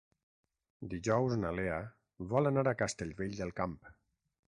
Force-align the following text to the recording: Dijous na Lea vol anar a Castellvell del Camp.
Dijous 0.93 1.35
na 1.43 1.53
Lea 1.59 1.77
vol 2.35 2.53
anar 2.53 2.67
a 2.71 2.77
Castellvell 2.83 3.41
del 3.45 3.57
Camp. 3.63 3.81